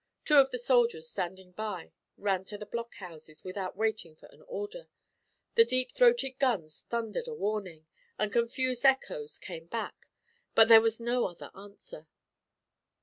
Two 0.25 0.37
of 0.37 0.49
the 0.49 0.57
soldiers 0.57 1.07
standing 1.07 1.51
by 1.51 1.91
ran 2.17 2.43
to 2.45 2.57
the 2.57 2.65
blockhouses 2.65 3.43
without 3.43 3.77
waiting 3.77 4.15
for 4.15 4.25
an 4.31 4.41
order. 4.47 4.87
The 5.53 5.63
deep 5.63 5.91
throated 5.91 6.39
guns 6.39 6.87
thundered 6.89 7.27
a 7.27 7.35
warning, 7.35 7.85
and 8.17 8.33
confused 8.33 8.83
echoes 8.83 9.37
came 9.37 9.67
back, 9.67 10.07
but 10.55 10.69
there 10.69 10.81
was 10.81 10.99
no 10.99 11.27
other 11.27 11.51
answer. 11.53 12.07